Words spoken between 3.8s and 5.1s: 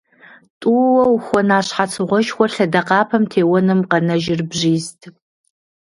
къэнэжыр бжьизт.